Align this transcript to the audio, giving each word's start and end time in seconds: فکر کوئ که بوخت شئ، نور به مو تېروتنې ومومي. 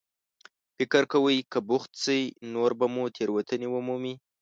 فکر 0.75 1.01
کوئ 1.11 1.37
که 1.51 1.59
بوخت 1.69 1.91
شئ، 2.03 2.21
نور 2.53 2.71
به 2.79 2.87
مو 2.93 3.03
تېروتنې 3.15 3.67
ومومي. 3.71 4.13